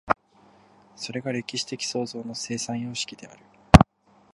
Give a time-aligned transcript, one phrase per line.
[0.95, 3.45] それが歴史的創造の生産様式である。